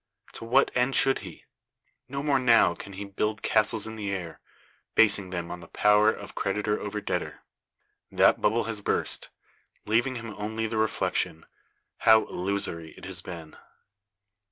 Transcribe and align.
To 0.33 0.45
what 0.45 0.71
end 0.73 0.95
should 0.95 1.19
he? 1.19 1.45
No 2.09 2.23
more 2.23 2.39
now 2.39 2.73
can 2.73 2.93
he 2.93 3.05
build 3.05 3.43
castles 3.43 3.85
in 3.85 3.97
the 3.97 4.09
air, 4.09 4.39
basing 4.95 5.29
them 5.29 5.51
on 5.51 5.59
the 5.59 5.67
power 5.67 6.11
of 6.11 6.33
creditor 6.33 6.79
over 6.79 6.99
debtor. 6.99 7.43
That 8.11 8.41
bubble 8.41 8.63
has 8.63 8.81
burst, 8.81 9.29
leaving 9.85 10.15
him 10.15 10.33
only 10.39 10.65
the 10.65 10.77
reflection, 10.77 11.45
how 11.97 12.25
illusory 12.25 12.95
it 12.97 13.05
has 13.05 13.21
been. 13.21 13.55